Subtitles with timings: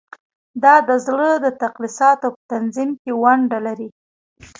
[0.63, 3.89] دا د زړه د تقلصاتو په تنظیم کې ونډه لري.